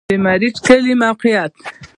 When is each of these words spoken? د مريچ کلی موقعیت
د 0.09 0.11
مريچ 0.25 0.55
کلی 0.67 0.93
موقعیت 1.03 1.53